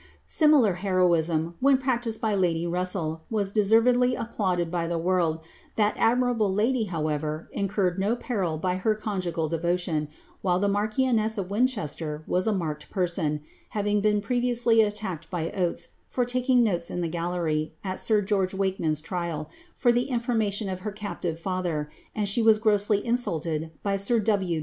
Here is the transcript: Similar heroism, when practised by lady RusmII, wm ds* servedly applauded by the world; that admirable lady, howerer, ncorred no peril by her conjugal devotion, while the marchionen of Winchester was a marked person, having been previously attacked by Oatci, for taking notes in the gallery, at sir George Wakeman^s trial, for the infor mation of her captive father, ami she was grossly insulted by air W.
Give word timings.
Similar 0.25 0.73
heroism, 0.81 1.53
when 1.59 1.77
practised 1.77 2.19
by 2.19 2.33
lady 2.33 2.65
RusmII, 2.65 3.21
wm 3.29 3.53
ds* 3.53 3.71
servedly 3.71 4.19
applauded 4.19 4.71
by 4.71 4.87
the 4.87 4.97
world; 4.97 5.41
that 5.75 5.93
admirable 5.95 6.51
lady, 6.51 6.87
howerer, 6.87 7.45
ncorred 7.55 7.99
no 7.99 8.15
peril 8.15 8.57
by 8.57 8.77
her 8.77 8.95
conjugal 8.95 9.47
devotion, 9.47 10.07
while 10.41 10.57
the 10.57 10.67
marchionen 10.67 11.37
of 11.37 11.51
Winchester 11.51 12.23
was 12.25 12.47
a 12.47 12.51
marked 12.51 12.89
person, 12.89 13.41
having 13.77 14.01
been 14.01 14.21
previously 14.21 14.81
attacked 14.81 15.29
by 15.29 15.49
Oatci, 15.51 15.89
for 16.09 16.25
taking 16.25 16.63
notes 16.63 16.89
in 16.89 17.01
the 17.01 17.07
gallery, 17.07 17.75
at 17.83 17.99
sir 17.99 18.21
George 18.23 18.53
Wakeman^s 18.53 19.03
trial, 19.03 19.51
for 19.75 19.91
the 19.91 20.07
infor 20.09 20.35
mation 20.35 20.73
of 20.73 20.79
her 20.79 20.91
captive 20.91 21.39
father, 21.39 21.91
ami 22.15 22.25
she 22.25 22.41
was 22.41 22.57
grossly 22.57 23.05
insulted 23.05 23.69
by 23.83 23.99
air 24.09 24.19
W. 24.19 24.59